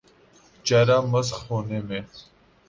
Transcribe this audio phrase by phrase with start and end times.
[0.65, 2.01] چہر ہ مسخ ہونے میں۔